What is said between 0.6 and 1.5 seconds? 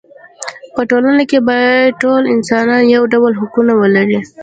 په ټولنه کې